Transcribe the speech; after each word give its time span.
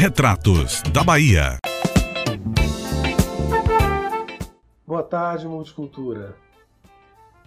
Retratos 0.00 0.80
da 0.94 1.04
Bahia. 1.04 1.58
Boa 4.86 5.02
tarde, 5.02 5.46
multicultura. 5.46 6.34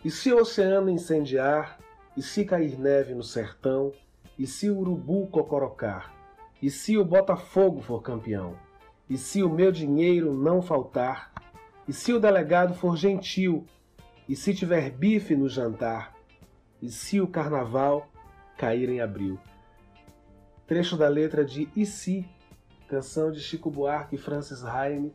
E 0.05 0.11
se 0.11 0.31
o 0.31 0.37
oceano 0.37 0.87
incendiar, 0.87 1.79
e 2.15 2.21
se 2.21 2.45
cair 2.45 2.79
neve 2.79 3.15
no 3.15 3.23
sertão, 3.23 3.91
e 4.37 4.45
se 4.45 4.69
o 4.69 4.77
urubu 4.77 5.25
cocorocar, 5.31 6.13
e 6.61 6.69
se 6.69 6.95
o 6.95 7.03
Botafogo 7.03 7.81
for 7.81 8.03
campeão, 8.03 8.55
e 9.09 9.17
se 9.17 9.41
o 9.41 9.49
meu 9.49 9.71
dinheiro 9.71 10.31
não 10.31 10.61
faltar, 10.61 11.33
e 11.87 11.91
se 11.91 12.13
o 12.13 12.19
delegado 12.19 12.75
for 12.75 12.95
gentil, 12.95 13.65
e 14.29 14.35
se 14.35 14.53
tiver 14.53 14.91
bife 14.91 15.35
no 15.35 15.49
jantar, 15.49 16.13
e 16.79 16.91
se 16.91 17.19
o 17.19 17.25
carnaval 17.25 18.07
cair 18.59 18.89
em 18.89 19.01
abril. 19.01 19.39
Trecho 20.67 20.95
da 20.95 21.07
letra 21.07 21.43
de 21.43 21.67
E 21.75 21.83
se, 21.83 22.29
canção 22.87 23.31
de 23.31 23.39
Chico 23.39 23.69
Buarque 23.69 24.15
e 24.15 24.17
Francis 24.17 24.61
Raime. 24.61 25.13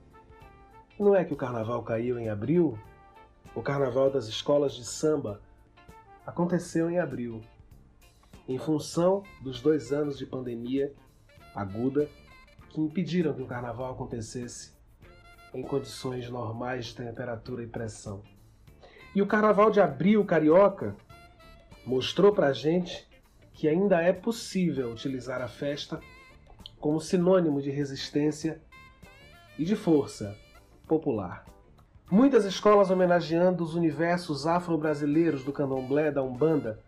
Não 0.98 1.14
é 1.14 1.24
que 1.24 1.32
o 1.32 1.36
carnaval 1.36 1.82
caiu 1.82 2.18
em 2.18 2.28
abril? 2.28 2.78
O 3.54 3.62
carnaval 3.62 4.10
das 4.10 4.26
escolas 4.26 4.74
de 4.74 4.84
samba 4.84 5.40
aconteceu 6.26 6.90
em 6.90 6.98
abril, 6.98 7.40
em 8.46 8.58
função 8.58 9.22
dos 9.40 9.60
dois 9.60 9.92
anos 9.92 10.18
de 10.18 10.26
pandemia 10.26 10.94
aguda 11.54 12.08
que 12.68 12.80
impediram 12.80 13.32
que 13.32 13.42
o 13.42 13.46
carnaval 13.46 13.92
acontecesse 13.92 14.76
em 15.54 15.62
condições 15.62 16.28
normais 16.28 16.86
de 16.86 16.96
temperatura 16.96 17.62
e 17.62 17.66
pressão. 17.66 18.22
E 19.14 19.22
o 19.22 19.26
carnaval 19.26 19.70
de 19.70 19.80
abril 19.80 20.24
carioca 20.24 20.94
mostrou 21.86 22.32
pra 22.32 22.52
gente 22.52 23.08
que 23.54 23.66
ainda 23.66 24.00
é 24.00 24.12
possível 24.12 24.92
utilizar 24.92 25.40
a 25.40 25.48
festa 25.48 25.98
como 26.80 27.00
sinônimo 27.00 27.60
de 27.60 27.70
resistência 27.70 28.60
e 29.58 29.64
de 29.64 29.74
força 29.74 30.36
popular. 30.86 31.44
Muitas 32.10 32.44
escolas 32.44 32.90
homenageando 32.90 33.62
os 33.62 33.74
universos 33.74 34.46
afro-brasileiros 34.46 35.44
do 35.44 35.52
candomblé 35.52 36.10
da 36.10 36.22
Umbanda, 36.22 36.82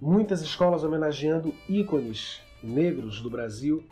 muitas 0.00 0.42
escolas 0.42 0.84
homenageando 0.84 1.54
ícones 1.68 2.42
negros 2.62 3.22
do 3.22 3.30
Brasil, 3.30 3.82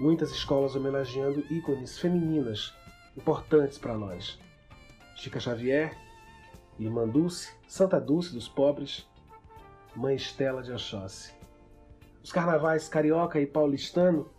muitas 0.00 0.30
escolas 0.30 0.74
homenageando 0.74 1.44
ícones 1.52 1.98
femininas 1.98 2.74
importantes 3.16 3.76
para 3.76 3.98
nós. 3.98 4.38
Chica 5.16 5.40
Xavier, 5.40 5.94
Irmã 6.78 7.06
Dulce, 7.06 7.52
Santa 7.66 8.00
Dulce 8.00 8.32
dos 8.32 8.48
Pobres, 8.48 9.06
Mãe 9.94 10.14
Estela 10.14 10.62
de 10.62 10.72
Oxóssi. 10.72 11.34
Os 12.22 12.30
carnavais 12.30 12.88
carioca 12.88 13.40
e 13.40 13.46
paulistano 13.46 14.30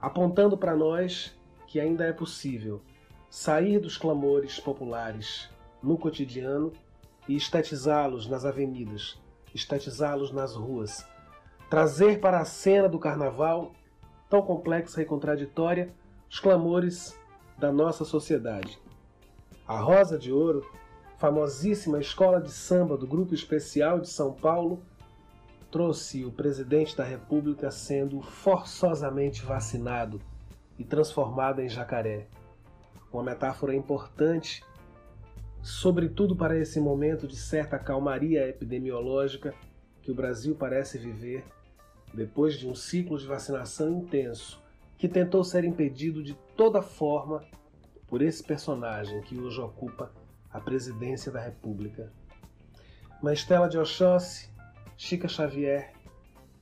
apontando 0.00 0.56
para 0.56 0.76
nós 0.76 1.36
que 1.66 1.80
ainda 1.80 2.04
é 2.04 2.12
possível 2.12 2.80
sair 3.28 3.78
dos 3.78 3.96
clamores 3.96 4.60
populares 4.60 5.50
no 5.82 5.98
cotidiano 5.98 6.72
e 7.28 7.36
estetizá-los 7.36 8.26
nas 8.26 8.44
avenidas, 8.44 9.20
estetizá-los 9.54 10.32
nas 10.32 10.54
ruas, 10.54 11.06
trazer 11.68 12.20
para 12.20 12.40
a 12.40 12.44
cena 12.44 12.88
do 12.88 12.98
carnaval, 12.98 13.72
tão 14.28 14.42
complexa 14.42 15.02
e 15.02 15.04
contraditória, 15.04 15.92
os 16.30 16.38
clamores 16.38 17.18
da 17.58 17.72
nossa 17.72 18.04
sociedade. 18.04 18.78
A 19.66 19.80
Rosa 19.80 20.18
de 20.18 20.32
Ouro, 20.32 20.64
famosíssima 21.18 21.98
escola 21.98 22.40
de 22.40 22.50
samba 22.50 22.96
do 22.96 23.06
Grupo 23.06 23.34
Especial 23.34 23.98
de 23.98 24.08
São 24.08 24.32
Paulo, 24.32 24.80
trouxe 25.70 26.24
o 26.24 26.32
presidente 26.32 26.96
da 26.96 27.04
República 27.04 27.70
sendo 27.70 28.20
forçosamente 28.20 29.42
vacinado 29.42 30.20
e 30.78 30.84
transformado 30.84 31.60
em 31.60 31.68
jacaré. 31.68 32.26
Uma 33.12 33.22
metáfora 33.22 33.74
importante, 33.74 34.62
sobretudo 35.62 36.36
para 36.36 36.58
esse 36.58 36.78
momento 36.80 37.26
de 37.26 37.36
certa 37.36 37.78
calmaria 37.78 38.48
epidemiológica 38.48 39.54
que 40.02 40.10
o 40.10 40.14
Brasil 40.14 40.54
parece 40.54 40.98
viver 40.98 41.44
depois 42.14 42.54
de 42.54 42.68
um 42.68 42.74
ciclo 42.74 43.18
de 43.18 43.26
vacinação 43.26 43.90
intenso 43.90 44.62
que 44.96 45.08
tentou 45.08 45.44
ser 45.44 45.64
impedido 45.64 46.22
de 46.22 46.34
toda 46.56 46.80
forma 46.80 47.44
por 48.06 48.22
esse 48.22 48.42
personagem 48.42 49.20
que 49.22 49.38
hoje 49.38 49.60
ocupa 49.60 50.10
a 50.50 50.60
presidência 50.60 51.30
da 51.30 51.40
República. 51.40 52.10
Estela 53.32 53.68
de 53.68 53.76
Oxóssi, 53.76 54.48
Chica 54.96 55.28
Xavier, 55.28 55.92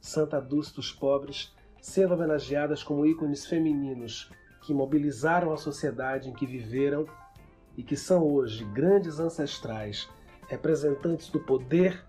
Santa 0.00 0.40
Dulce 0.40 0.74
dos 0.74 0.92
Pobres, 0.92 1.54
sendo 1.80 2.14
homenageadas 2.14 2.82
como 2.82 3.06
ícones 3.06 3.46
femininos 3.46 4.30
que 4.62 4.74
mobilizaram 4.74 5.52
a 5.52 5.56
sociedade 5.56 6.28
em 6.28 6.32
que 6.32 6.46
viveram 6.46 7.06
e 7.76 7.82
que 7.82 7.96
são 7.96 8.24
hoje 8.24 8.64
grandes 8.64 9.20
ancestrais, 9.20 10.08
representantes 10.48 11.28
do 11.28 11.38
poder 11.38 12.04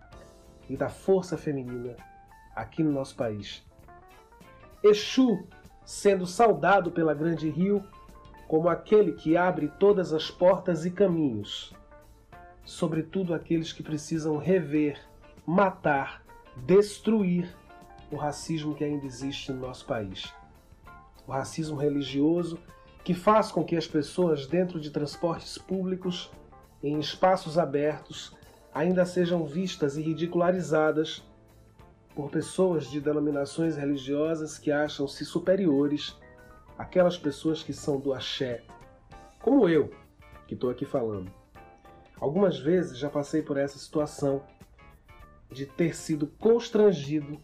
e 0.69 0.75
da 0.75 0.89
força 0.89 1.37
feminina 1.37 1.95
aqui 2.55 2.81
no 2.81 2.91
nosso 2.91 3.15
país. 3.15 3.63
Exu 4.83 5.47
sendo 5.85 6.25
saudado 6.25 6.91
pela 6.91 7.13
Grande 7.13 7.49
Rio 7.49 7.83
como 8.47 8.67
aquele 8.67 9.13
que 9.13 9.37
abre 9.37 9.67
todas 9.79 10.11
as 10.11 10.31
portas 10.31 10.85
e 10.85 10.91
caminhos, 10.91 11.73
sobretudo 12.63 13.33
aqueles 13.33 13.71
que 13.71 13.83
precisam 13.83 14.37
rever, 14.37 14.99
matar, 15.45 16.23
destruir 16.55 17.55
o 18.11 18.15
racismo 18.15 18.75
que 18.75 18.83
ainda 18.83 19.05
existe 19.05 19.51
no 19.51 19.59
nosso 19.59 19.85
país. 19.85 20.33
O 21.27 21.31
racismo 21.31 21.77
religioso 21.77 22.59
que 23.03 23.13
faz 23.13 23.51
com 23.51 23.63
que 23.63 23.75
as 23.75 23.87
pessoas 23.87 24.47
dentro 24.47 24.79
de 24.79 24.89
transportes 24.89 25.57
públicos, 25.57 26.31
em 26.81 26.99
espaços 26.99 27.57
abertos, 27.57 28.35
ainda 28.73 29.05
sejam 29.05 29.45
vistas 29.45 29.95
e 29.95 30.01
ridicularizadas 30.01 31.23
por 32.15 32.31
pessoas 32.31 32.89
de 32.89 32.99
denominações 32.99 33.75
religiosas 33.75 34.57
que 34.57 34.71
acham-se 34.71 35.23
superiores 35.25 36.17
àquelas 36.77 37.17
pessoas 37.17 37.61
que 37.61 37.73
são 37.73 37.99
do 37.99 38.13
axé, 38.13 38.63
como 39.41 39.69
eu, 39.69 39.91
que 40.47 40.55
estou 40.55 40.69
aqui 40.69 40.85
falando. 40.85 41.31
Algumas 42.19 42.57
vezes 42.57 42.97
já 42.97 43.09
passei 43.09 43.41
por 43.41 43.57
essa 43.57 43.77
situação 43.77 44.41
de 45.55 45.65
ter 45.65 45.95
sido 45.95 46.27
constrangido 46.27 47.39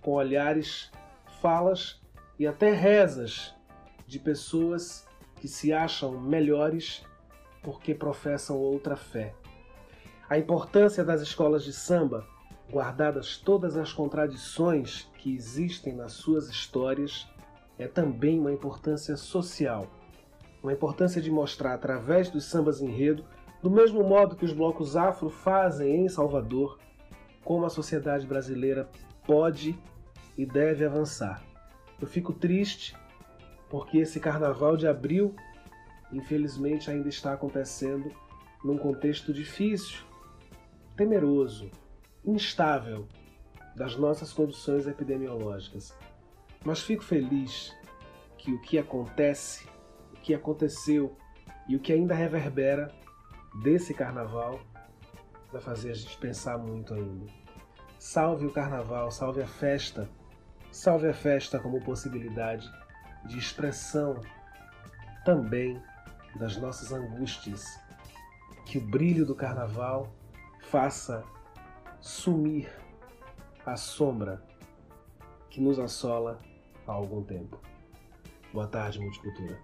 com 0.00 0.12
olhares, 0.12 0.92
falas 1.40 2.00
e 2.38 2.46
até 2.46 2.72
rezas 2.72 3.54
de 4.06 4.18
pessoas 4.18 5.08
que 5.40 5.48
se 5.48 5.72
acham 5.72 6.20
melhores 6.20 7.04
porque 7.62 7.94
professam 7.94 8.58
outra 8.58 8.96
fé. 8.96 9.34
A 10.28 10.38
importância 10.38 11.02
das 11.02 11.22
escolas 11.22 11.64
de 11.64 11.72
samba 11.72 12.26
guardadas 12.70 13.36
todas 13.36 13.76
as 13.76 13.92
contradições 13.92 15.10
que 15.18 15.34
existem 15.34 15.94
nas 15.94 16.12
suas 16.12 16.48
histórias, 16.48 17.28
é 17.78 17.86
também 17.86 18.38
uma 18.38 18.52
importância 18.52 19.16
social, 19.16 19.86
uma 20.62 20.72
importância 20.72 21.20
de 21.20 21.30
mostrar 21.30 21.74
através 21.74 22.30
dos 22.30 22.44
sambas 22.44 22.80
enredo, 22.80 23.24
do 23.62 23.70
mesmo 23.70 24.02
modo 24.04 24.36
que 24.36 24.44
os 24.44 24.52
blocos 24.52 24.96
afro 24.96 25.30
fazem 25.30 26.04
em 26.04 26.08
Salvador, 26.08 26.78
como 27.44 27.66
a 27.66 27.70
sociedade 27.70 28.26
brasileira 28.26 28.88
pode 29.26 29.78
e 30.36 30.44
deve 30.44 30.84
avançar. 30.84 31.42
Eu 32.00 32.06
fico 32.06 32.32
triste 32.32 32.96
porque 33.68 33.98
esse 33.98 34.18
carnaval 34.18 34.76
de 34.76 34.86
abril, 34.86 35.34
infelizmente, 36.12 36.90
ainda 36.90 37.08
está 37.08 37.32
acontecendo 37.32 38.10
num 38.64 38.78
contexto 38.78 39.32
difícil, 39.32 40.04
temeroso, 40.96 41.70
instável 42.24 43.06
das 43.76 43.96
nossas 43.96 44.32
condições 44.32 44.86
epidemiológicas. 44.86 45.96
Mas 46.64 46.80
fico 46.80 47.04
feliz 47.04 47.74
que 48.38 48.52
o 48.52 48.60
que 48.60 48.78
acontece, 48.78 49.66
o 50.12 50.20
que 50.20 50.34
aconteceu 50.34 51.16
e 51.68 51.76
o 51.76 51.80
que 51.80 51.92
ainda 51.92 52.14
reverbera 52.14 52.90
desse 53.62 53.92
carnaval 53.92 54.60
vai 55.52 55.60
fazer 55.60 55.90
a 55.90 55.94
gente 55.94 56.16
pensar 56.18 56.58
muito 56.58 56.94
ainda. 56.94 57.43
Salve 58.04 58.44
o 58.44 58.52
carnaval, 58.52 59.10
salve 59.10 59.40
a 59.40 59.46
festa, 59.46 60.10
salve 60.70 61.08
a 61.08 61.14
festa 61.14 61.58
como 61.58 61.80
possibilidade 61.80 62.70
de 63.24 63.38
expressão 63.38 64.20
também 65.24 65.82
das 66.36 66.58
nossas 66.58 66.92
angústias. 66.92 67.64
Que 68.66 68.76
o 68.76 68.80
brilho 68.82 69.24
do 69.24 69.34
carnaval 69.34 70.12
faça 70.68 71.24
sumir 71.98 72.70
a 73.64 73.74
sombra 73.74 74.44
que 75.48 75.58
nos 75.58 75.78
assola 75.78 76.38
há 76.86 76.92
algum 76.92 77.24
tempo. 77.24 77.58
Boa 78.52 78.66
tarde, 78.66 79.00
Multicultura. 79.00 79.58